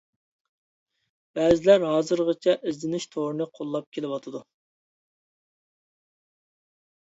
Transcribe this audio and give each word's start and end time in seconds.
بەزىلەر 1.39 1.85
ھازىرغىچە 1.87 2.55
ئىزدىنىش 2.71 3.05
تورىنى 3.17 3.47
قوللاپ 3.59 3.87
كېلىۋاتىدۇ. 3.99 4.43